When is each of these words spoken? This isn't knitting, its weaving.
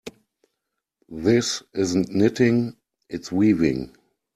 This 1.09 1.61
isn't 1.75 2.09
knitting, 2.09 2.75
its 3.07 3.31
weaving. 3.31 3.95